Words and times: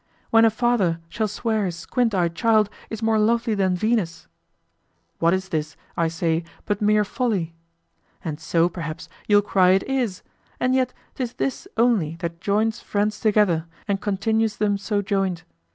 When 0.31 0.45
a 0.45 0.49
father 0.49 0.99
shall 1.09 1.27
swear 1.27 1.65
his 1.67 1.75
squint 1.75 2.15
eyed 2.15 2.33
child 2.33 2.71
is 2.89 3.03
more 3.03 3.19
lovely 3.19 3.53
than 3.53 3.75
Venus? 3.75 4.25
What 5.19 5.31
is 5.31 5.49
this, 5.49 5.77
I 5.95 6.07
say, 6.07 6.43
but 6.65 6.81
mere 6.81 7.05
folly? 7.05 7.53
And 8.25 8.39
so, 8.39 8.67
perhaps 8.67 9.09
you'll 9.27 9.43
cry 9.43 9.73
it 9.77 9.83
is; 9.83 10.23
and 10.59 10.73
yet 10.73 10.91
'tis 11.13 11.33
this 11.33 11.67
only 11.77 12.15
that 12.15 12.41
joins 12.41 12.79
friends 12.79 13.19
together 13.19 13.67
and 13.87 14.01
continues 14.01 14.55
them 14.55 14.75
so 14.79 15.03
joined. 15.03 15.43